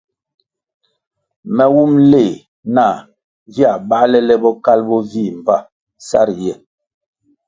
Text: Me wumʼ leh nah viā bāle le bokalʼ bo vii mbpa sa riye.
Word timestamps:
Me 1.55 1.65
wumʼ 1.73 1.93
leh 2.11 2.31
nah 2.75 2.95
viā 3.53 3.71
bāle 3.89 4.19
le 4.27 4.35
bokalʼ 4.43 4.83
bo 4.89 4.97
vii 5.11 5.35
mbpa 5.39 5.55
sa 6.07 6.19
riye. 6.27 6.53